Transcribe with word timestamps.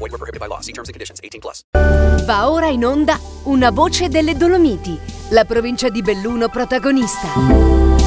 Void 0.00 0.12
were 0.12 0.18
prohibited 0.18 0.40
by 0.40 0.48
law. 0.48 0.60
See 0.60 0.72
terms 0.72 0.88
and 0.88 0.94
conditions. 0.94 1.20
18 1.22 1.40
plus. 1.40 1.62
Va 2.24 2.50
ora 2.50 2.68
in 2.68 2.84
onda 2.84 3.18
Una 3.44 3.70
voce 3.70 4.08
delle 4.08 4.34
Dolomiti, 4.34 4.98
la 5.30 5.44
provincia 5.44 5.88
di 5.88 6.02
Belluno 6.02 6.48
protagonista. 6.48 7.99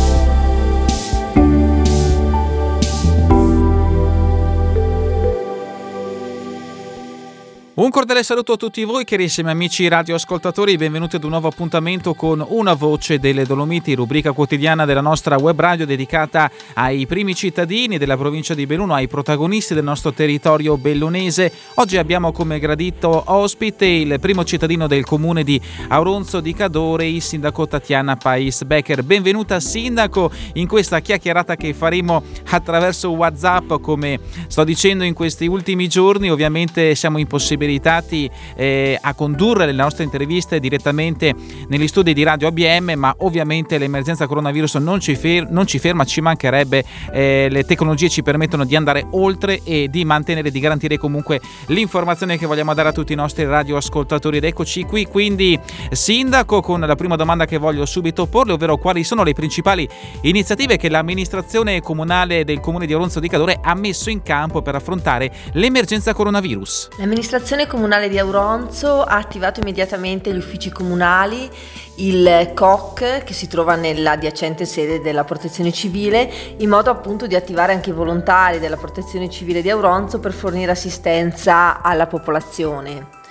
Un 7.76 7.90
cordiale 7.90 8.22
saluto 8.22 8.54
a 8.54 8.56
tutti 8.56 8.84
voi 8.84 9.04
carissimi 9.04 9.50
amici 9.50 9.88
radioascoltatori, 9.88 10.78
benvenuti 10.78 11.16
ad 11.16 11.24
un 11.24 11.32
nuovo 11.32 11.48
appuntamento 11.48 12.14
con 12.14 12.46
Una 12.48 12.74
voce 12.74 13.18
delle 13.18 13.46
Dolomiti, 13.46 13.96
rubrica 13.96 14.32
quotidiana 14.32 14.86
della 14.86 15.02
nostra 15.02 15.38
web 15.38 15.60
radio 15.60 15.84
dedicata 15.84 16.52
ai 16.76 17.08
primi 17.08 17.34
cittadini 17.34 17.98
della 17.98 18.16
provincia 18.16 18.54
di 18.54 18.68
Belluno, 18.68 18.94
ai 18.94 19.08
protagonisti 19.08 19.74
del 19.74 19.84
nostro 19.84 20.14
territorio 20.14 20.78
bellunese. 20.78 21.52
Oggi 21.74 21.98
abbiamo 21.98 22.32
come 22.32 22.60
gradito 22.60 23.24
ospite 23.26 23.88
il 23.88 24.20
primo 24.20 24.44
cittadino 24.44 24.86
del 24.86 25.04
comune 25.04 25.44
di 25.44 25.60
Auronzo 25.88 26.42
di 26.42 26.54
Cadore, 26.54 27.08
il 27.08 27.24
sindaco 27.24 27.68
Tatiana 27.68 28.16
Pais 28.18 28.66
Becker. 28.66 29.02
Benvenuta 29.02 29.60
sindaco 29.60 30.30
in 30.54 30.68
questa 30.68 31.00
chiacchierata 31.00 31.56
che 31.56 31.74
faremo 31.74 32.22
attraverso 32.52 33.10
WhatsApp, 33.10 33.74
come 33.82 34.20
sto 34.46 34.64
dicendo 34.64 35.04
in 35.04 35.16
questi 35.16 35.48
ultimi 35.48 35.88
giorni, 35.88 36.30
ovviamente 36.30 36.94
siamo 36.94 37.18
impossibilitati 37.64 38.30
eh, 38.56 38.98
a 39.00 39.14
condurre 39.14 39.66
le 39.66 39.72
nostre 39.72 40.04
interviste 40.04 40.60
direttamente 40.60 41.34
negli 41.68 41.88
studi 41.88 42.14
di 42.14 42.24
Radio 42.24 42.48
ABM, 42.48 42.94
ma 42.96 43.14
ovviamente 43.20 43.78
l'emergenza 43.78 44.28
coronavirus 44.28 44.76
non 44.76 45.00
ci, 45.00 45.16
fer- 45.16 45.50
non 45.50 45.66
ci 45.66 45.80
ferma, 45.80 46.04
ci 46.04 46.22
mancherebbe, 46.22 46.84
eh, 47.12 47.48
le 47.50 47.64
tecnologie 47.64 48.10
ci 48.10 48.24
permettono 48.24 48.66
di 48.66 48.76
andare 48.76 49.06
oltre 49.12 49.62
e 49.64 49.88
di 49.90 50.06
mantenere, 50.06 50.52
di 50.52 50.60
garantire 50.60 50.98
comunque 50.98 51.40
l'informazione 51.68 52.38
che 52.38 52.46
vogliamo 52.46 52.74
dare 52.74 52.90
a 52.90 52.92
tutti 52.92 53.14
i 53.14 53.16
nostri 53.16 53.46
radioascoltatori. 53.46 54.38
Ed 54.38 54.44
eccoci 54.44 54.84
qui, 54.84 55.06
quindi 55.06 55.60
sindaco, 55.92 56.62
con 56.62 56.82
la 56.82 56.96
prima 56.96 57.16
domanda 57.16 57.46
che 57.46 57.58
voglio 57.58 57.86
subito 57.86 58.26
porle, 58.26 58.54
ovvero 58.54 58.78
quali 58.78 59.04
sono 59.04 59.24
le 59.24 59.34
principali 59.34 59.88
iniziative 60.22 60.78
che 60.78 60.90
l'amministrazione 60.90 61.82
comunale 61.82 62.44
del 62.44 62.60
comune 62.60 62.86
di 62.86 62.94
Oronzo 62.94 63.20
di 63.20 63.28
Cadore 63.28 63.60
ha 63.62 63.74
messo 63.76 64.10
in 64.10 64.22
campo 64.22 64.62
per 64.62 64.76
affrontare 64.76 65.32
l'emergenza 65.54 66.14
coronavirus. 66.14 66.90
L'amministrazione 66.98 67.53
comunale 67.68 68.10
di 68.10 68.18
Auronzo 68.18 69.04
ha 69.04 69.16
attivato 69.16 69.60
immediatamente 69.60 70.34
gli 70.34 70.38
uffici 70.38 70.72
comunali, 70.72 71.50
il 71.98 72.52
COC 72.54 73.24
che 73.24 73.34
si 73.34 73.48
trova 73.48 73.76
nell'adiacente 73.76 74.66
sede 74.66 75.00
della 75.00 75.24
Protezione 75.24 75.72
Civile, 75.72 76.30
in 76.58 76.68
modo 76.68 76.90
appunto 76.90 77.28
di 77.28 77.36
attivare 77.36 77.72
anche 77.72 77.92
i 77.92 77.94
volontari 77.94 78.60
della 78.60 78.78
Protezione 78.78 79.30
Civile 79.30 79.62
di 79.62 79.70
Auronzo 79.70 80.20
per 80.20 80.34
fornire 80.34 80.72
assistenza 80.72 81.82
alla 81.82 82.08
popolazione. 82.08 83.22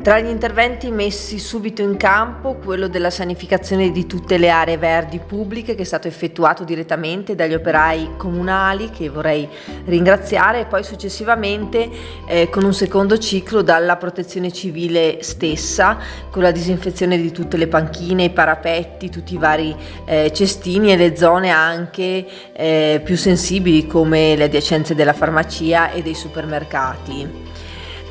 Tra 0.00 0.20
gli 0.20 0.28
interventi 0.28 0.92
messi 0.92 1.40
subito 1.40 1.82
in 1.82 1.96
campo, 1.96 2.54
quello 2.54 2.86
della 2.86 3.10
sanificazione 3.10 3.90
di 3.90 4.06
tutte 4.06 4.38
le 4.38 4.48
aree 4.48 4.78
verdi 4.78 5.18
pubbliche 5.18 5.74
che 5.74 5.82
è 5.82 5.84
stato 5.84 6.06
effettuato 6.06 6.62
direttamente 6.62 7.34
dagli 7.34 7.52
operai 7.52 8.10
comunali 8.16 8.90
che 8.90 9.08
vorrei 9.08 9.48
ringraziare 9.86 10.60
e 10.60 10.64
poi 10.66 10.84
successivamente 10.84 11.90
eh, 12.26 12.48
con 12.48 12.64
un 12.64 12.72
secondo 12.72 13.18
ciclo 13.18 13.60
dalla 13.60 13.96
protezione 13.96 14.52
civile 14.52 15.18
stessa 15.22 15.98
con 16.30 16.42
la 16.42 16.52
disinfezione 16.52 17.20
di 17.20 17.32
tutte 17.32 17.56
le 17.56 17.66
panchine, 17.66 18.24
i 18.24 18.30
parapetti, 18.30 19.10
tutti 19.10 19.34
i 19.34 19.38
vari 19.38 19.74
eh, 20.04 20.32
cestini 20.32 20.92
e 20.92 20.96
le 20.96 21.16
zone 21.16 21.50
anche 21.50 22.24
eh, 22.52 23.00
più 23.04 23.16
sensibili 23.16 23.86
come 23.86 24.36
le 24.36 24.44
adiacenze 24.44 24.94
della 24.94 25.12
farmacia 25.12 25.90
e 25.90 26.02
dei 26.02 26.14
supermercati. 26.14 27.48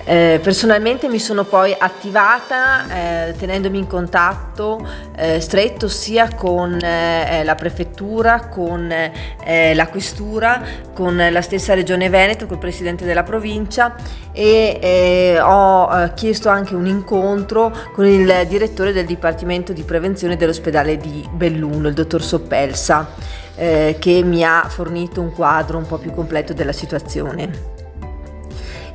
Eh, 0.09 0.39
personalmente 0.41 1.09
mi 1.09 1.19
sono 1.19 1.43
poi 1.43 1.75
attivata 1.77 3.27
eh, 3.27 3.35
tenendomi 3.37 3.77
in 3.77 3.87
contatto 3.87 4.87
eh, 5.17 5.41
stretto 5.41 5.89
sia 5.89 6.33
con 6.33 6.79
eh, 6.81 7.43
la 7.43 7.55
prefettura, 7.55 8.47
con 8.47 8.89
eh, 8.89 9.75
la 9.75 9.87
questura, 9.89 10.63
con 10.93 11.17
la 11.17 11.41
stessa 11.41 11.73
regione 11.73 12.07
Veneto, 12.07 12.45
col 12.45 12.57
presidente 12.57 13.03
della 13.03 13.23
provincia 13.23 13.95
e 14.31 14.79
eh, 14.81 15.39
ho 15.41 16.13
chiesto 16.13 16.47
anche 16.47 16.73
un 16.73 16.85
incontro 16.85 17.75
con 17.91 18.05
il 18.05 18.45
direttore 18.47 18.93
del 18.93 19.05
Dipartimento 19.05 19.73
di 19.73 19.83
Prevenzione 19.83 20.37
dell'ospedale 20.37 20.95
di 20.95 21.27
Belluno, 21.29 21.89
il 21.89 21.93
dottor 21.93 22.23
Soppelsa, 22.23 23.09
che 23.55 24.21
mi 24.23 24.43
ha 24.43 24.67
fornito 24.69 25.19
un 25.19 25.33
quadro 25.33 25.79
un 25.79 25.87
po' 25.87 25.97
più 25.97 26.13
completo 26.13 26.53
della 26.53 26.71
situazione. 26.71 27.76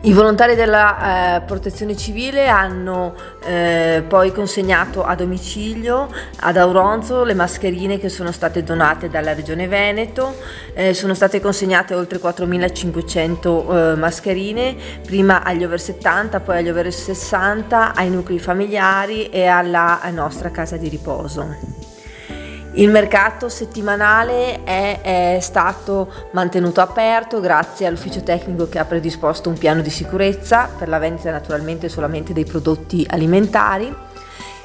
I 0.05 0.13
volontari 0.15 0.57
della 0.57 1.37
eh, 1.37 1.41
protezione 1.43 1.97
civile 1.97 2.49
hanno 2.49 3.15
eh, 3.45 4.03
poi 4.09 4.33
consegnato 4.33 5.05
a 5.05 5.15
domicilio 5.15 6.09
ad 6.41 6.57
Auronzo 6.57 7.23
le 7.23 7.35
mascherine 7.35 8.01
che 8.01 8.09
sono 8.09 8.33
state 8.33 8.65
donate 8.65 9.09
dalla 9.09 9.33
Regione 9.33 9.69
Veneto, 9.69 10.35
eh, 10.75 10.93
sono 10.93 11.15
state 11.15 11.41
consegnate 11.41 11.95
oltre 11.95 12.19
4.500 12.19 13.93
eh, 13.93 13.95
mascherine, 13.95 14.77
prima 15.07 15.45
agli 15.45 15.63
over 15.63 15.81
70, 15.81 16.41
poi 16.41 16.57
agli 16.57 16.69
over 16.69 16.93
60, 16.93 17.95
ai 17.95 18.11
nuclei 18.11 18.41
familiari 18.41 19.29
e 19.29 19.47
alla 19.47 20.01
nostra 20.11 20.51
casa 20.51 20.77
di 20.77 20.89
riposo. 20.89 21.82
Il 22.75 22.89
mercato 22.89 23.51
settimanale 23.51 24.65
è, 24.65 25.01
è, 25.03 25.39
stato 25.41 26.11
mantenuto 26.31 26.81
aperto 26.81 27.39
grazie 27.39 27.87
all'ufficio 27.87 28.23
tecnico 28.23 28.67
che 28.67 28.79
ha 28.79 28.87
predisposto 28.87 29.51
un 29.51 29.59
piano 29.59 29.83
di 29.83 29.91
sicurezza 29.91 30.71
per 30.79 30.89
la 30.89 30.99
vendita 30.99 31.31
naturalmente 31.31 31.91
solamente 31.91 32.33
dei 32.33 32.47
prodotti 32.47 33.07
alimentari 33.11 33.95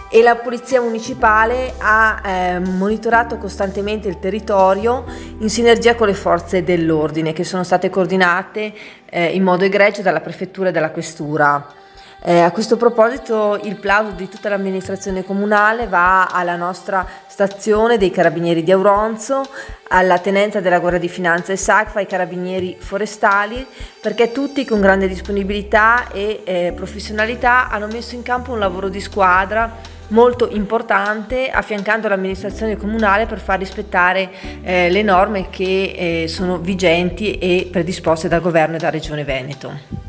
e 0.09 0.21
la 0.21 0.37
Polizia 0.37 0.79
Municipale 0.79 1.73
ha 1.79 2.21
eh, 2.23 2.59
monitorato 2.59 3.37
costantemente 3.37 4.07
il 4.07 4.19
territorio 4.19 5.03
in 5.39 5.49
sinergia 5.49 5.95
con 5.95 6.07
le 6.07 6.13
forze 6.13 6.63
dell'ordine 6.63 7.33
che 7.33 7.43
sono 7.43 7.63
state 7.63 7.89
coordinate 7.89 8.73
eh, 9.09 9.25
in 9.25 9.43
modo 9.43 9.65
egregio 9.65 10.01
dalla 10.01 10.21
Prefettura 10.21 10.69
e 10.69 10.71
dalla 10.71 10.91
Questura. 10.91 11.85
Eh, 12.23 12.39
a 12.39 12.51
questo 12.51 12.77
proposito 12.77 13.59
il 13.63 13.75
plauso 13.75 14.11
di 14.11 14.27
tutta 14.27 14.49
l'amministrazione 14.49 15.23
comunale 15.23 15.87
va 15.87 16.25
alla 16.25 16.55
nostra 16.55 17.05
stazione 17.27 17.97
dei 17.97 18.09
Carabinieri 18.09 18.63
di 18.63 18.71
Auronzo, 18.71 19.47
alla 19.89 20.17
tenenza 20.17 20.59
della 20.59 20.79
Guardia 20.79 20.99
di 20.99 21.09
Finanza 21.09 21.53
e 21.53 21.57
SACFA, 21.57 21.99
ai 21.99 22.07
Carabinieri 22.07 22.75
forestali, 22.79 23.65
perché 24.01 24.31
tutti 24.31 24.65
con 24.65 24.81
grande 24.81 25.07
disponibilità 25.07 26.09
e 26.11 26.41
eh, 26.43 26.73
professionalità 26.75 27.69
hanno 27.69 27.87
messo 27.87 28.15
in 28.15 28.23
campo 28.23 28.51
un 28.51 28.59
lavoro 28.59 28.89
di 28.89 28.99
squadra 28.99 29.95
molto 30.09 30.49
importante 30.49 31.49
affiancando 31.49 32.07
l'amministrazione 32.07 32.77
comunale 32.77 33.25
per 33.25 33.39
far 33.39 33.59
rispettare 33.59 34.29
eh, 34.63 34.89
le 34.89 35.03
norme 35.03 35.49
che 35.49 36.23
eh, 36.23 36.27
sono 36.27 36.57
vigenti 36.57 37.37
e 37.37 37.67
predisposte 37.71 38.27
dal 38.27 38.41
governo 38.41 38.75
e 38.75 38.79
dalla 38.79 38.91
Regione 38.91 39.23
Veneto. 39.23 40.06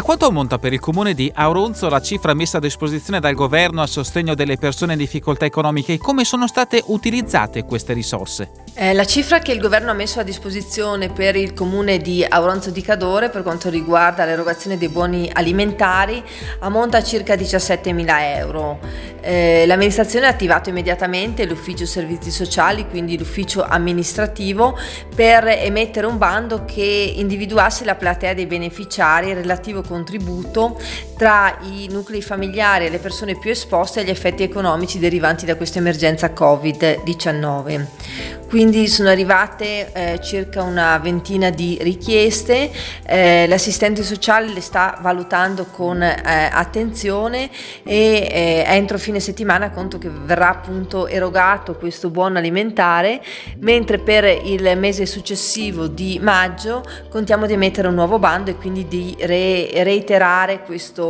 A 0.00 0.02
quanto 0.02 0.24
ammonta 0.24 0.58
per 0.58 0.72
il 0.72 0.80
comune 0.80 1.12
di 1.12 1.30
Auronzo 1.34 1.90
la 1.90 2.00
cifra 2.00 2.32
messa 2.32 2.56
a 2.56 2.60
disposizione 2.60 3.20
dal 3.20 3.34
governo 3.34 3.82
a 3.82 3.86
sostegno 3.86 4.34
delle 4.34 4.56
persone 4.56 4.94
in 4.94 4.98
difficoltà 4.98 5.44
economiche 5.44 5.92
e 5.92 5.98
come 5.98 6.24
sono 6.24 6.46
state 6.46 6.82
utilizzate 6.86 7.64
queste 7.64 7.92
risorse? 7.92 8.50
Eh, 8.72 8.94
la 8.94 9.04
cifra 9.04 9.40
che 9.40 9.52
il 9.52 9.60
governo 9.60 9.90
ha 9.90 9.94
messo 9.94 10.18
a 10.18 10.22
disposizione 10.22 11.10
per 11.10 11.36
il 11.36 11.52
comune 11.52 11.98
di 11.98 12.24
Auronzo 12.26 12.70
di 12.70 12.80
Cadore 12.80 13.28
per 13.28 13.42
quanto 13.42 13.68
riguarda 13.68 14.24
l'erogazione 14.24 14.78
dei 14.78 14.88
buoni 14.88 15.30
alimentari 15.30 16.24
ammonta 16.60 16.96
a 16.96 17.02
circa 17.02 17.36
17 17.36 17.92
mila 17.92 18.36
euro. 18.36 18.78
Eh, 19.20 19.64
l'amministrazione 19.66 20.24
ha 20.24 20.30
attivato 20.30 20.70
immediatamente 20.70 21.44
l'ufficio 21.44 21.84
servizi 21.84 22.30
sociali, 22.30 22.88
quindi 22.88 23.18
l'ufficio 23.18 23.62
amministrativo, 23.62 24.78
per 25.14 25.46
emettere 25.46 26.06
un 26.06 26.16
bando 26.16 26.64
che 26.64 27.12
individuasse 27.16 27.84
la 27.84 27.96
platea 27.96 28.32
dei 28.32 28.46
beneficiari 28.46 29.34
relativo 29.34 29.82
contributo 29.90 30.76
tra 31.20 31.58
i 31.64 31.86
nuclei 31.90 32.22
familiari 32.22 32.86
e 32.86 32.88
le 32.88 32.98
persone 32.98 33.36
più 33.36 33.50
esposte 33.50 34.00
agli 34.00 34.08
effetti 34.08 34.42
economici 34.42 34.98
derivanti 34.98 35.44
da 35.44 35.54
questa 35.54 35.78
emergenza 35.78 36.28
Covid-19. 36.28 38.40
Quindi 38.50 38.88
sono 38.88 39.10
arrivate 39.10 39.92
eh, 39.92 40.20
circa 40.20 40.64
una 40.64 40.98
ventina 40.98 41.50
di 41.50 41.78
richieste, 41.82 42.68
eh, 43.06 43.46
l'assistente 43.46 44.02
sociale 44.02 44.52
le 44.52 44.60
sta 44.60 44.98
valutando 45.00 45.66
con 45.66 46.02
eh, 46.02 46.50
attenzione 46.52 47.48
e 47.84 48.28
eh, 48.28 48.64
entro 48.66 48.98
fine 48.98 49.20
settimana 49.20 49.70
conto 49.70 49.98
che 49.98 50.10
verrà 50.10 50.48
appunto 50.48 51.06
erogato 51.06 51.76
questo 51.76 52.10
buono 52.10 52.38
alimentare, 52.38 53.22
mentre 53.58 53.98
per 53.98 54.24
il 54.24 54.76
mese 54.76 55.06
successivo 55.06 55.86
di 55.86 56.18
maggio 56.20 56.82
contiamo 57.08 57.46
di 57.46 57.52
emettere 57.52 57.86
un 57.86 57.94
nuovo 57.94 58.18
bando 58.18 58.50
e 58.50 58.56
quindi 58.56 58.88
di 58.88 59.16
re- 59.20 59.70
reiterare 59.84 60.62
questo, 60.62 61.06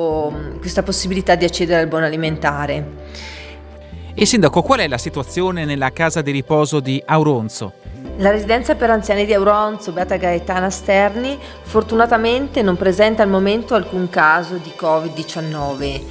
questa 0.59 0.83
possibilità 0.83 1.35
di 1.35 1.45
accedere 1.45 1.81
al 1.81 1.89
buono 1.89 2.07
alimentare. 2.07 3.29
E 4.15 4.27
Sindaco, 4.27 4.63
qual 4.63 4.81
è 4.81 4.89
la 4.89 4.99
situazione 4.99 5.65
nella 5.65 5.93
casa 5.93 6.21
di 6.21 6.31
riposo 6.31 6.81
di 6.81 7.03
Auronzo? 7.07 7.73
La 8.17 8.31
residenza 8.31 8.75
per 8.75 8.91
anziani 8.91 9.25
di 9.25 9.33
Auronzo, 9.33 9.93
Beata 9.93 10.17
Gaetana 10.17 10.69
Sterni, 10.69 11.39
fortunatamente 11.63 12.61
non 12.61 12.77
presenta 12.77 13.23
al 13.23 13.31
momento 13.31 13.75
alcun 13.75 14.11
caso 14.11 14.57
di 14.57 14.73
Covid-19. 14.79 16.03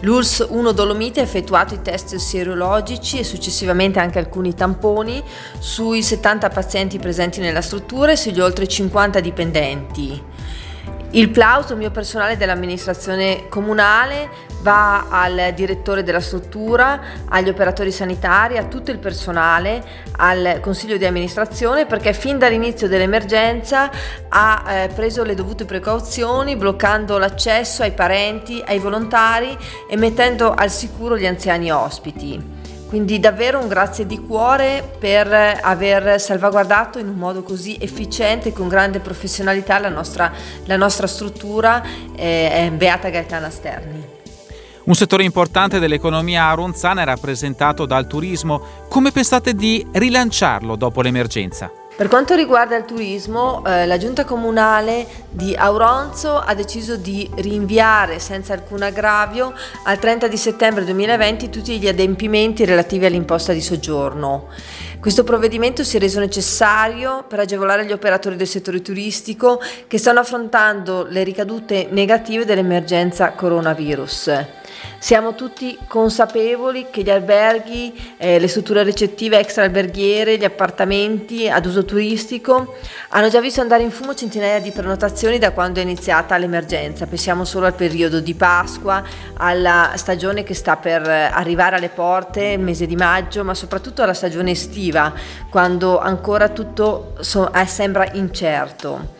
L'URSS 0.00 0.46
1 0.50 0.72
Dolomite 0.72 1.20
ha 1.20 1.24
effettuato 1.24 1.74
i 1.74 1.82
test 1.82 2.14
sierologici 2.16 3.18
e 3.18 3.24
successivamente 3.24 3.98
anche 3.98 4.18
alcuni 4.18 4.54
tamponi 4.54 5.22
sui 5.58 6.02
70 6.02 6.50
pazienti 6.50 6.98
presenti 6.98 7.40
nella 7.40 7.62
struttura 7.62 8.12
e 8.12 8.16
sugli 8.16 8.40
oltre 8.40 8.68
50 8.68 9.18
dipendenti. 9.20 10.22
Il 11.16 11.30
plauso 11.30 11.76
mio 11.76 11.90
personale 11.90 12.36
dell'amministrazione 12.36 13.48
comunale 13.48 14.28
va 14.60 15.06
al 15.08 15.52
direttore 15.54 16.02
della 16.02 16.20
struttura, 16.20 17.00
agli 17.30 17.48
operatori 17.48 17.90
sanitari, 17.90 18.58
a 18.58 18.64
tutto 18.64 18.90
il 18.90 18.98
personale, 18.98 19.82
al 20.18 20.58
consiglio 20.60 20.98
di 20.98 21.06
amministrazione 21.06 21.86
perché 21.86 22.12
fin 22.12 22.36
dall'inizio 22.36 22.86
dell'emergenza 22.86 23.90
ha 24.28 24.64
eh, 24.68 24.88
preso 24.88 25.24
le 25.24 25.34
dovute 25.34 25.64
precauzioni 25.64 26.54
bloccando 26.54 27.16
l'accesso 27.16 27.82
ai 27.82 27.92
parenti, 27.92 28.62
ai 28.66 28.78
volontari 28.78 29.56
e 29.88 29.96
mettendo 29.96 30.52
al 30.52 30.70
sicuro 30.70 31.16
gli 31.16 31.24
anziani 31.24 31.72
ospiti. 31.72 32.55
Quindi 32.88 33.18
davvero 33.18 33.58
un 33.58 33.66
grazie 33.66 34.06
di 34.06 34.20
cuore 34.20 34.88
per 34.98 35.28
aver 35.60 36.20
salvaguardato 36.20 36.98
in 36.98 37.08
un 37.08 37.16
modo 37.16 37.42
così 37.42 37.76
efficiente 37.80 38.50
e 38.50 38.52
con 38.52 38.68
grande 38.68 39.00
professionalità 39.00 39.78
la 39.78 39.88
nostra, 39.88 40.32
la 40.66 40.76
nostra 40.76 41.06
struttura 41.06 41.82
eh, 42.14 42.70
Beata 42.74 43.08
Gaetana 43.08 43.50
Sterni. 43.50 44.14
Un 44.84 44.94
settore 44.94 45.24
importante 45.24 45.80
dell'economia 45.80 46.44
aronzana 46.44 47.02
è 47.02 47.04
rappresentato 47.04 47.86
dal 47.86 48.06
turismo. 48.06 48.86
Come 48.88 49.10
pensate 49.10 49.54
di 49.54 49.84
rilanciarlo 49.90 50.76
dopo 50.76 51.02
l'emergenza? 51.02 51.72
Per 51.96 52.08
quanto 52.08 52.34
riguarda 52.34 52.76
il 52.76 52.84
turismo, 52.84 53.64
eh, 53.64 53.86
la 53.86 53.96
giunta 53.96 54.26
comunale 54.26 55.06
di 55.30 55.54
Auronzo 55.56 56.36
ha 56.38 56.52
deciso 56.52 56.96
di 56.96 57.26
rinviare 57.36 58.18
senza 58.18 58.52
alcun 58.52 58.82
aggravio 58.82 59.54
al 59.84 59.98
30 59.98 60.28
di 60.28 60.36
settembre 60.36 60.84
2020 60.84 61.48
tutti 61.48 61.78
gli 61.78 61.88
adempimenti 61.88 62.66
relativi 62.66 63.06
all'imposta 63.06 63.54
di 63.54 63.62
soggiorno. 63.62 64.48
Questo 65.00 65.24
provvedimento 65.24 65.84
si 65.84 65.96
è 65.96 65.98
reso 65.98 66.20
necessario 66.20 67.24
per 67.26 67.40
agevolare 67.40 67.86
gli 67.86 67.92
operatori 67.92 68.36
del 68.36 68.46
settore 68.46 68.82
turistico 68.82 69.58
che 69.86 69.96
stanno 69.96 70.20
affrontando 70.20 71.06
le 71.08 71.22
ricadute 71.22 71.88
negative 71.90 72.44
dell'emergenza 72.44 73.30
coronavirus. 73.32 74.65
Siamo 74.98 75.34
tutti 75.34 75.78
consapevoli 75.86 76.86
che 76.90 77.02
gli 77.02 77.10
alberghi, 77.10 78.14
eh, 78.16 78.38
le 78.38 78.48
strutture 78.48 78.82
ricettive 78.82 79.38
extra 79.38 79.64
alberghiere, 79.64 80.36
gli 80.36 80.44
appartamenti 80.44 81.48
ad 81.48 81.64
uso 81.66 81.84
turistico 81.84 82.74
hanno 83.10 83.28
già 83.28 83.40
visto 83.40 83.60
andare 83.60 83.82
in 83.82 83.90
fumo 83.90 84.14
centinaia 84.14 84.60
di 84.60 84.70
prenotazioni 84.72 85.38
da 85.38 85.52
quando 85.52 85.80
è 85.80 85.82
iniziata 85.82 86.36
l'emergenza. 86.36 87.06
Pensiamo 87.06 87.44
solo 87.44 87.66
al 87.66 87.74
periodo 87.74 88.20
di 88.20 88.34
Pasqua, 88.34 89.02
alla 89.36 89.92
stagione 89.96 90.42
che 90.42 90.54
sta 90.54 90.76
per 90.76 91.06
arrivare 91.08 91.76
alle 91.76 91.88
porte, 91.88 92.44
il 92.44 92.60
mese 92.60 92.86
di 92.86 92.96
maggio, 92.96 93.44
ma 93.44 93.54
soprattutto 93.54 94.02
alla 94.02 94.14
stagione 94.14 94.50
estiva, 94.50 95.12
quando 95.50 95.98
ancora 95.98 96.48
tutto 96.48 97.14
so- 97.20 97.52
eh, 97.52 97.66
sembra 97.66 98.08
incerto. 98.12 99.14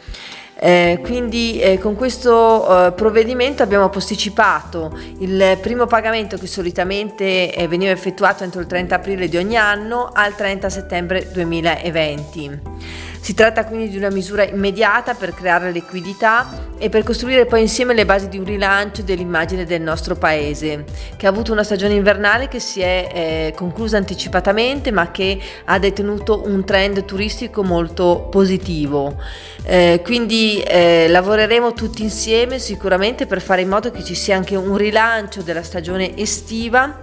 Eh, 0.59 1.01
quindi 1.03 1.61
eh, 1.61 1.79
con 1.79 1.95
questo 1.97 2.87
eh, 2.87 2.93
provvedimento 2.93 3.63
abbiamo 3.63 3.91
posticipato 3.91 4.99
il 5.19 5.59
primo 5.61 5.87
pagamento 5.87 6.39
che 6.39 6.47
solitamente 6.47 7.55
eh, 7.55 7.69
veniva 7.69 7.91
effettuato 7.91 8.43
entro 8.43 8.61
il 8.61 8.67
30 8.67 8.95
aprile 8.95 9.29
di 9.29 9.37
ogni 9.37 9.57
anno 9.57 10.11
al 10.13 10.35
30 10.35 10.71
settembre 10.71 11.29
2020. 11.31 13.06
Si 13.27 13.35
tratta 13.35 13.65
quindi 13.65 13.89
di 13.89 13.97
una 13.97 14.09
misura 14.09 14.45
immediata 14.45 15.15
per 15.15 15.35
creare 15.35 15.73
liquidità 15.73 16.69
e 16.79 16.89
per 16.89 17.03
costruire 17.03 17.45
poi 17.45 17.63
insieme 17.63 17.93
le 17.93 18.05
basi 18.05 18.29
di 18.29 18.39
un 18.39 18.45
rilancio 18.45 19.03
dell'immagine 19.03 19.65
del 19.65 19.83
nostro 19.83 20.15
paese, 20.15 20.85
che 21.17 21.27
ha 21.27 21.31
avuto 21.31 21.51
una 21.51 21.65
stagione 21.65 21.95
invernale 21.95 22.47
che 22.47 22.61
si 22.61 22.81
è 22.83 23.09
eh, 23.13 23.53
conclusa 23.57 23.97
anticipatamente 23.97 24.93
ma 24.93 25.11
che 25.11 25.41
ha 25.65 25.77
detenuto 25.81 26.47
un 26.47 26.65
trend 26.65 27.05
turistico 27.05 27.65
molto 27.65 28.29
positivo. 28.31 29.21
Eh, 29.65 30.03
quindi 30.05 30.63
eh, 30.63 31.09
lavoreremo 31.09 31.73
tutti 31.73 32.03
insieme 32.03 32.61
sicuramente 32.61 33.27
per 33.27 33.41
fare 33.41 33.63
in 33.63 33.69
modo 33.69 33.91
che 33.91 34.05
ci 34.05 34.15
sia 34.15 34.37
anche 34.37 34.55
un 34.55 34.77
rilancio 34.77 35.43
della 35.43 35.65
stagione 35.65 36.17
estiva 36.17 37.03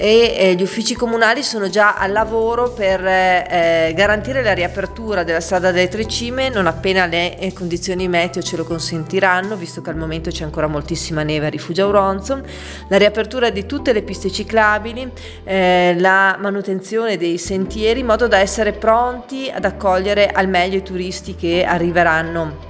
e 0.00 0.36
eh, 0.38 0.54
gli 0.54 0.62
uffici 0.62 0.94
comunali 0.94 1.42
sono 1.42 1.68
già 1.68 1.96
al 1.96 2.12
lavoro 2.12 2.70
per 2.70 3.04
eh, 3.04 3.92
garantire 3.96 4.44
la 4.44 4.52
riapertura 4.52 5.24
della 5.24 5.40
strada 5.40 5.72
delle 5.72 5.88
Tre 5.88 6.06
Cime 6.06 6.50
non 6.50 6.68
appena 6.68 7.06
le 7.06 7.36
eh, 7.36 7.52
condizioni 7.52 8.06
meteo 8.06 8.40
ce 8.40 8.56
lo 8.56 8.62
consentiranno, 8.62 9.56
visto 9.56 9.82
che 9.82 9.90
al 9.90 9.96
momento 9.96 10.30
c'è 10.30 10.44
ancora 10.44 10.68
moltissima 10.68 11.24
neve 11.24 11.46
a 11.46 11.50
Rifugio 11.50 11.82
Auronzo, 11.82 12.40
la 12.86 12.96
riapertura 12.96 13.50
di 13.50 13.66
tutte 13.66 13.92
le 13.92 14.02
piste 14.02 14.30
ciclabili, 14.30 15.10
eh, 15.42 15.96
la 15.98 16.36
manutenzione 16.38 17.16
dei 17.16 17.36
sentieri 17.36 17.98
in 17.98 18.06
modo 18.06 18.28
da 18.28 18.38
essere 18.38 18.74
pronti 18.74 19.50
ad 19.52 19.64
accogliere 19.64 20.28
al 20.28 20.46
meglio 20.48 20.76
i 20.76 20.82
turisti 20.84 21.34
che 21.34 21.64
arriveranno 21.64 22.67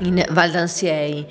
in 0.00 0.24
Val 0.30 0.50
d'Ansiei. 0.50 1.26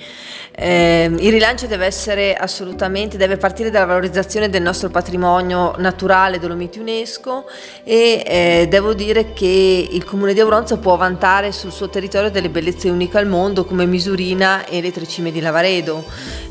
Eh, 0.59 1.11
il 1.19 1.31
rilancio 1.31 1.67
deve 1.67 1.85
essere 1.85 2.33
assolutamente, 2.33 3.17
deve 3.17 3.37
partire 3.37 3.69
dalla 3.69 3.85
valorizzazione 3.85 4.49
del 4.49 4.63
nostro 4.63 4.89
patrimonio 4.89 5.75
naturale 5.77 6.39
Dolomiti 6.39 6.79
UNESCO 6.79 7.45
e 7.83 8.23
eh, 8.25 8.67
devo 8.67 8.95
dire 8.95 9.33
che 9.33 9.87
il 9.91 10.03
comune 10.03 10.33
di 10.33 10.39
Auronzo 10.39 10.79
può 10.79 10.95
vantare 10.97 11.51
sul 11.51 11.71
suo 11.71 11.89
territorio 11.89 12.31
delle 12.31 12.49
bellezze 12.49 12.89
uniche 12.89 13.19
al 13.19 13.27
mondo 13.27 13.65
come 13.65 13.85
Misurina 13.85 14.65
e 14.65 14.81
le 14.81 14.91
Tre 14.91 15.07
Cime 15.07 15.31
di 15.31 15.41
Lavaredo. 15.41 16.03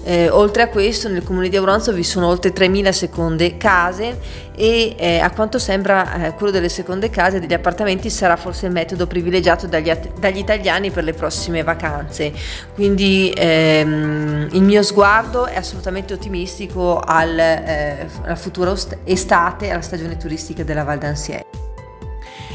Eh, 0.04 0.28
oltre 0.28 0.62
a 0.62 0.68
questo 0.68 1.08
nel 1.08 1.24
comune 1.24 1.48
di 1.48 1.56
Auronzo 1.56 1.92
vi 1.92 2.04
sono 2.04 2.28
oltre 2.28 2.52
3.000 2.52 2.90
seconde 2.90 3.56
case 3.56 4.44
e 4.56 4.96
eh, 4.98 5.18
a 5.18 5.30
quanto 5.30 5.58
sembra 5.58 6.26
eh, 6.26 6.34
quello 6.34 6.50
delle 6.50 6.70
seconde 6.70 7.10
case 7.10 7.36
e 7.36 7.40
degli 7.40 7.52
appartamenti 7.52 8.10
sarà 8.10 8.36
forse 8.36 8.66
il 8.66 8.72
metodo 8.72 9.06
privilegiato 9.06 9.66
dagli, 9.66 9.92
dagli 10.18 10.38
italiani 10.38 10.90
per 10.90 11.04
le 11.04 11.12
prossime 11.12 11.62
vacanze. 11.62 12.32
Quindi 12.74 13.32
ehm, 13.36 14.48
il 14.52 14.62
mio 14.62 14.82
sguardo 14.82 15.46
è 15.46 15.56
assolutamente 15.56 16.14
ottimistico 16.14 16.98
al, 16.98 17.38
eh, 17.38 18.08
alla 18.24 18.36
futura 18.36 18.74
estate, 19.04 19.70
alla 19.70 19.82
stagione 19.82 20.16
turistica 20.16 20.64
della 20.64 20.82
Val 20.82 20.98
d'Ansier. 20.98 21.65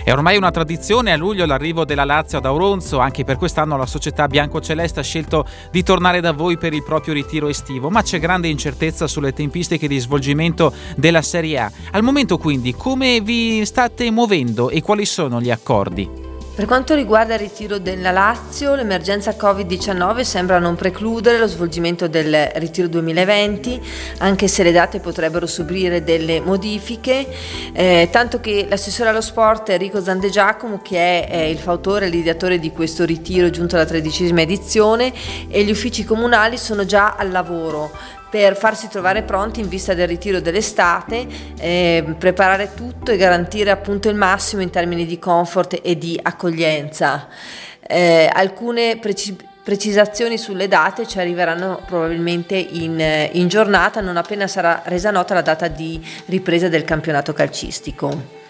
È 0.04 0.12
ormai 0.12 0.36
una 0.36 0.50
tradizione 0.50 1.12
a 1.12 1.18
luglio 1.18 1.46
l'arrivo 1.46 1.86
della 1.86 2.06
Lazio 2.06 2.40
ad 2.40 2.46
Auronzo, 2.46 2.98
anche 2.98 3.24
per 3.24 3.38
quest'anno 3.38 3.78
la 3.78 3.86
società 3.86 4.28
biancoceleste 4.28 5.00
ha 5.00 5.04
scelto 5.04 5.46
di 5.70 5.84
tornare 5.84 6.22
da 6.22 6.32
voi 6.32 6.58
per 6.58 6.74
il 6.74 6.84
proprio 6.84 7.14
ritiro 7.14 7.48
estivo, 7.48 7.92
ma 7.92 8.02
c'è 8.02 8.20
grande 8.20 8.48
incertezza 8.48 9.06
sulle 9.06 9.32
tempistiche 9.32 9.88
di 9.88 10.00
svolgimento 10.00 10.74
della 10.96 11.22
Serie 11.22 11.60
A. 11.60 11.72
Al 11.92 12.02
momento 12.02 12.40
quindi 12.40 12.74
come 12.74 13.22
vi 13.22 13.64
state 13.64 14.10
muovendo 14.10 14.70
e 14.70 14.82
quali 14.82 15.06
sono 15.06 15.40
gli 15.40 15.52
accordi? 15.52 16.31
Per 16.54 16.66
quanto 16.66 16.96
riguarda 16.96 17.36
il 17.36 17.40
ritiro 17.40 17.80
della 17.80 18.12
Lazio, 18.12 18.76
l'emergenza 18.76 19.32
Covid-19 19.32 20.20
sembra 20.22 20.60
non 20.60 20.76
precludere 20.76 21.40
lo 21.40 21.48
svolgimento 21.48 22.10
del 22.10 22.52
ritiro 22.56 22.90
2020, 22.90 23.82
anche 24.18 24.50
se 24.50 24.62
le 24.62 24.74
date 24.74 25.00
potrebbero 25.00 25.48
subire 25.48 26.04
delle 26.04 26.42
modifiche, 26.42 27.26
eh, 27.72 28.10
tanto 28.12 28.42
che 28.42 28.68
l'assessore 28.70 29.10
allo 29.10 29.22
sport 29.22 29.70
Enrico 29.70 30.04
Zandegiacomo, 30.04 30.82
che 30.82 30.98
è, 30.98 31.30
è 31.30 31.42
il 31.44 31.58
fautore 31.58 32.08
e 32.08 32.10
l'ideatore 32.10 32.60
di 32.60 32.72
questo 32.72 33.06
ritiro 33.06 33.50
giunto 33.50 33.76
alla 33.76 33.86
tredicesima 33.86 34.42
edizione, 34.42 35.14
e 35.48 35.64
gli 35.64 35.72
uffici 35.72 36.04
comunali 36.04 36.58
sono 36.58 36.84
già 36.84 37.16
al 37.16 37.32
lavoro 37.32 38.20
per 38.32 38.56
farsi 38.56 38.88
trovare 38.88 39.24
pronti 39.24 39.60
in 39.60 39.68
vista 39.68 39.94
del 39.94 40.08
ritiro 40.08 40.40
dell'estate, 40.40 41.28
eh, 41.60 42.16
preparare 42.18 42.74
tutto 42.74 43.12
e 43.12 43.18
garantire 43.18 43.70
appunto 43.70 44.08
il 44.08 44.16
massimo 44.16 44.62
in 44.62 44.70
termini 44.70 45.06
di 45.06 45.20
comfort 45.20 45.82
e 45.84 45.98
di 45.98 46.18
accoglienza. 46.22 47.28
Eh, 47.86 48.30
alcune 48.34 48.98
precipitazioni 48.98 49.50
Precisazioni 49.64 50.40
sulle 50.40 50.68
date 50.68 51.08
ci 51.08 51.20
arriveranno 51.20 51.84
probabilmente 51.86 52.56
in, 52.56 53.00
in 53.34 53.48
giornata 53.48 54.02
non 54.02 54.18
appena 54.18 54.48
sarà 54.48 54.82
resa 54.86 55.12
nota 55.12 55.36
la 55.36 55.44
data 55.44 55.68
di 55.68 56.04
ripresa 56.26 56.68
del 56.68 56.84
campionato 56.84 57.32
calcistico. 57.32 58.41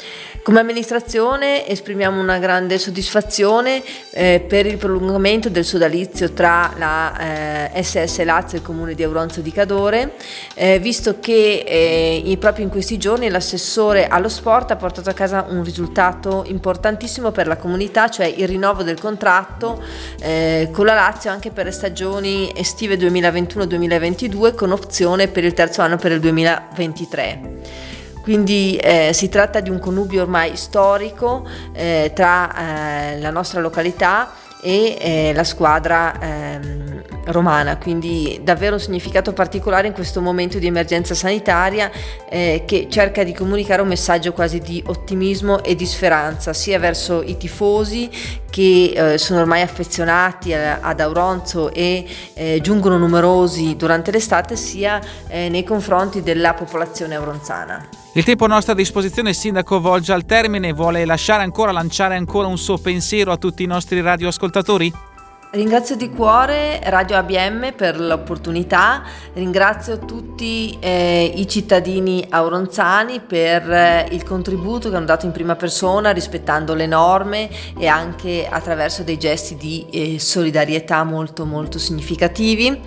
Come 0.43 0.60
amministrazione 0.60 1.67
esprimiamo 1.67 2.19
una 2.19 2.39
grande 2.39 2.79
soddisfazione 2.79 3.83
eh, 4.10 4.43
per 4.45 4.65
il 4.65 4.77
prolungamento 4.77 5.50
del 5.50 5.63
sodalizio 5.63 6.31
tra 6.31 6.74
la 6.77 7.69
eh, 7.75 7.83
SS 7.83 8.24
Lazio 8.24 8.57
e 8.57 8.62
il 8.62 8.65
comune 8.65 8.95
di 8.95 9.03
Auronzo 9.03 9.41
di 9.41 9.51
Cadore, 9.51 10.13
eh, 10.55 10.79
visto 10.79 11.19
che 11.19 11.63
eh, 11.63 12.38
proprio 12.39 12.65
in 12.65 12.71
questi 12.71 12.98
giorni 12.98 13.29
l'assessore 13.29 14.07
allo 14.07 14.29
sport 14.29 14.71
ha 14.71 14.77
portato 14.77 15.12
a 15.12 15.13
casa 15.13 15.45
un 15.48 15.63
risultato 15.63 16.43
importantissimo 16.48 17.29
per 17.29 17.45
la 17.45 17.57
comunità, 17.57 18.10
cioè 18.10 18.25
il 18.25 18.48
rinnovo 18.48 18.81
del 18.81 19.00
contratto 19.00 19.79
eh, 20.21 20.69
con 20.71 20.88
la 20.88 20.95
Lazio 20.95 21.29
anche 21.29 21.51
per 21.51 21.65
le 21.65 21.71
stagioni 21.71 22.51
estive 22.55 22.95
2021-2022 22.95 24.55
con 24.55 24.71
opzione 24.71 25.27
per 25.27 25.43
il 25.43 25.53
terzo 25.53 25.83
anno 25.83 25.98
per 25.98 26.13
il 26.13 26.19
2023. 26.19 27.90
Quindi 28.21 28.75
eh, 28.77 29.11
si 29.13 29.29
tratta 29.29 29.59
di 29.59 29.69
un 29.69 29.79
connubio 29.79 30.21
ormai 30.21 30.55
storico 30.55 31.47
eh, 31.73 32.11
tra 32.13 33.13
eh, 33.13 33.19
la 33.19 33.31
nostra 33.31 33.59
località 33.61 34.31
e 34.61 34.97
eh, 34.99 35.33
la 35.33 35.43
squadra 35.43 36.19
ehm, 36.19 37.10
romana, 37.25 37.77
quindi 37.77 38.39
davvero 38.43 38.75
un 38.75 38.81
significato 38.81 39.33
particolare 39.33 39.87
in 39.87 39.93
questo 39.93 40.21
momento 40.21 40.59
di 40.59 40.67
emergenza 40.67 41.13
sanitaria 41.13 41.91
eh, 42.29 42.63
che 42.65 42.87
cerca 42.89 43.23
di 43.23 43.33
comunicare 43.33 43.81
un 43.81 43.87
messaggio 43.87 44.33
quasi 44.33 44.59
di 44.59 44.83
ottimismo 44.87 45.63
e 45.63 45.75
di 45.75 45.85
speranza 45.85 46.53
sia 46.53 46.79
verso 46.79 47.21
i 47.21 47.37
tifosi 47.37 48.09
che 48.49 48.93
eh, 48.95 49.17
sono 49.17 49.39
ormai 49.39 49.61
affezionati 49.61 50.53
ad 50.53 50.99
Auronzo 50.99 51.73
e 51.73 52.05
eh, 52.33 52.59
giungono 52.61 52.97
numerosi 52.97 53.75
durante 53.75 54.11
l'estate 54.11 54.55
sia 54.55 54.99
eh, 55.27 55.49
nei 55.49 55.63
confronti 55.63 56.21
della 56.21 56.53
popolazione 56.53 57.15
auronzana. 57.15 57.87
Il 58.13 58.25
tempo 58.25 58.43
a 58.43 58.47
nostra 58.49 58.73
disposizione, 58.73 59.29
il 59.29 59.35
sindaco 59.35 59.79
volge 59.79 60.11
al 60.11 60.25
termine, 60.25 60.73
vuole 60.73 61.05
lasciare 61.05 61.43
ancora, 61.43 61.71
lanciare 61.71 62.17
ancora 62.17 62.47
un 62.47 62.57
suo 62.57 62.77
pensiero 62.77 63.31
a 63.31 63.37
tutti 63.37 63.63
i 63.63 63.67
nostri 63.67 64.01
radioascoltatori? 64.01 65.10
Ringrazio 65.53 65.98
di 65.98 66.10
cuore 66.10 66.79
Radio 66.86 67.17
ABM 67.17 67.74
per 67.75 68.00
l'opportunità, 68.00 69.03
ringrazio 69.34 70.00
tutti 70.00 70.77
eh, 70.79 71.29
i 71.36 71.46
cittadini 71.46 72.25
auronzani 72.29 73.20
per 73.20 73.70
eh, 73.70 74.08
il 74.12 74.24
contributo 74.24 74.89
che 74.89 74.96
hanno 74.96 75.03
dato 75.03 75.25
in 75.25 75.34
prima 75.34 75.58
persona 75.58 76.12
rispettando 76.12 76.74
le 76.74 76.86
norme 76.86 77.50
e 77.77 77.88
anche 77.88 78.48
attraverso 78.50 79.03
dei 79.03 79.17
gesti 79.17 79.58
di 79.58 79.86
eh, 79.91 80.20
solidarietà 80.20 81.03
molto 81.03 81.43
molto 81.43 81.79
significativi. 81.79 82.79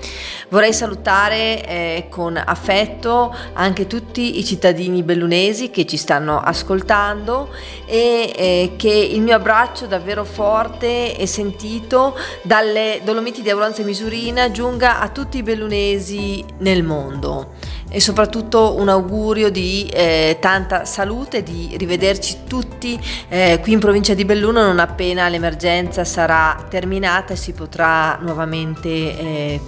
Vorrei 0.49 0.73
salutare 0.73 1.66
eh, 1.66 2.06
con 2.09 2.42
affetto 2.42 3.37
anche 3.52 3.87
tutti 3.87 4.38
i 4.38 4.44
cittadini 4.44 5.02
bellunesi 5.02 5.68
che 5.68 5.85
ci 5.85 5.99
stanno 5.99 6.40
ascoltando 6.40 7.50
e 7.85 8.33
eh, 8.35 8.73
che 8.76 8.88
il 8.88 9.21
mio 9.21 9.37
abbraccio 9.37 9.85
davvero 9.85 10.25
forte 10.25 11.14
e 11.14 11.26
sentito 11.26 12.16
dalle 12.54 13.00
Dolomiti 13.02 13.42
di 13.42 13.50
Auronza 13.50 13.82
e 13.82 13.84
Misurina 13.84 14.52
giunga 14.52 15.00
a 15.00 15.08
tutti 15.08 15.38
i 15.38 15.42
bellunesi 15.42 16.44
nel 16.58 16.84
mondo 16.84 17.54
e 17.88 17.99
soprattutto 17.99 18.76
un 18.78 18.88
augurio 18.88 19.50
di 19.50 19.90
eh, 19.92 20.37
tanta 20.40 20.84
salute, 20.84 21.42
di 21.42 21.75
rivederci 21.76 22.44
tutti 22.46 22.96
eh, 23.28 23.58
qui 23.61 23.73
in 23.73 23.80
provincia 23.80 24.14
di 24.14 24.25
Belluno 24.25 24.62
non 24.62 24.78
appena 24.78 25.28
l'emergenza 25.28 26.04
sarà 26.04 26.64
terminata 26.70 27.32
e 27.32 27.37
si 27.37 27.52
potrà 27.54 28.18
nuovamente 28.20 28.88
eh, 28.88 29.61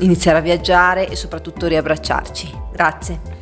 iniziare 0.00 0.36
a 0.36 0.42
viaggiare 0.42 1.08
e 1.08 1.16
soprattutto 1.16 1.66
riabbracciarci. 1.66 2.52
Grazie. 2.72 3.33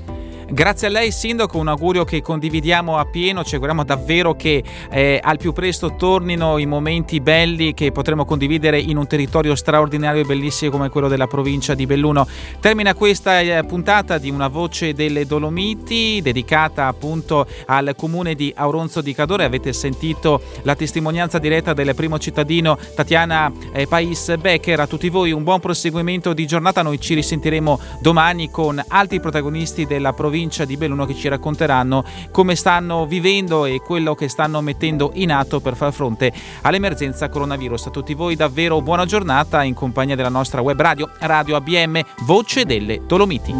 Grazie 0.53 0.89
a 0.89 0.91
lei 0.91 1.11
Sindaco, 1.13 1.57
un 1.57 1.69
augurio 1.69 2.05
che 2.05 2.21
condividiamo 2.21 2.99
appieno, 2.99 3.43
ci 3.43 3.55
auguriamo 3.55 3.85
davvero 3.85 4.37
che 4.37 4.63
eh, 4.91 5.19
al 5.23 5.39
più 5.39 5.55
presto 5.55 5.95
tornino 5.97 6.59
i 6.59 6.67
momenti 6.67 7.21
belli 7.21 7.73
che 7.73 7.91
potremo 7.91 8.27
condividere 8.27 8.79
in 8.79 8.99
un 8.99 9.07
territorio 9.07 9.55
straordinario 9.55 10.21
e 10.21 10.25
bellissimo 10.27 10.71
come 10.71 10.91
quello 10.91 11.09
della 11.09 11.27
provincia 11.27 11.73
di 11.73 11.87
Belluno. 11.87 12.29
Termina 12.61 12.93
questa 12.93 13.41
eh, 13.41 13.65
puntata 13.65 14.19
di 14.19 14.29
Una 14.29 14.49
voce 14.49 14.93
delle 14.93 15.25
Dolomiti 15.25 16.21
dedicata 16.21 16.87
appunto 16.87 17.47
al 17.65 17.95
comune 17.97 18.35
di 18.35 18.53
Auronzo 18.55 19.01
di 19.01 19.15
Cadore. 19.15 19.45
Avete 19.45 19.73
sentito 19.73 20.43
la 20.65 20.75
testimonianza 20.75 21.39
diretta 21.39 21.73
del 21.73 21.95
primo 21.95 22.19
cittadino 22.19 22.77
Tatiana 22.95 23.51
eh, 23.73 23.87
Pais 23.87 24.37
Becker. 24.37 24.81
A 24.81 24.87
tutti 24.87 25.09
voi 25.09 25.33
un 25.33 25.45
buon 25.45 25.61
proseguimento 25.61 26.35
di 26.35 26.47
giornata, 26.47 26.83
noi 26.83 27.01
ci 27.01 27.15
risentiremo 27.15 27.81
domani 28.03 28.51
con 28.51 28.85
altri 28.89 29.19
protagonisti 29.19 29.87
della 29.87 30.13
provincia 30.13 30.41
provincia 30.43 30.65
di 30.65 30.77
Belluno 30.77 31.07
che 31.07 31.15
ci 31.15 31.29
racconteranno 31.29 32.05
come 32.33 32.57
stanno 32.57 33.07
vivendo 33.07 33.65
e 33.65 33.81
quello 33.81 34.17
che 34.17 34.29
stanno 34.29 34.61
mettendo 34.61 35.13
in 35.15 35.31
atto 35.31 35.61
per 35.61 35.77
far 35.77 35.93
fronte 35.93 36.33
all'emergenza 36.63 37.29
coronavirus. 37.29 37.87
A 37.87 37.91
tutti 37.91 38.15
voi 38.15 38.35
davvero 38.35 38.81
buona 38.83 39.05
giornata 39.05 39.63
in 39.63 39.75
compagnia 39.75 40.17
della 40.17 40.29
nostra 40.29 40.61
web 40.61 40.81
radio, 40.81 41.09
Radio 41.21 41.55
ABM, 41.57 42.01
Voce 42.23 42.65
delle 42.65 43.03
Dolomiti. 43.07 43.55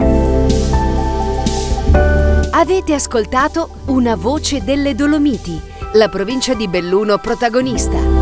Avete 2.51 2.95
ascoltato 2.95 3.69
Una 3.87 4.17
voce 4.17 4.65
delle 4.65 4.97
Dolomiti, 4.97 5.61
la 5.95 6.09
provincia 6.09 6.55
di 6.55 6.67
Belluno 6.67 7.19
protagonista. 7.19 8.22